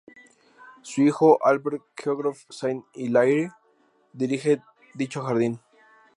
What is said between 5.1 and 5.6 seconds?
jardín.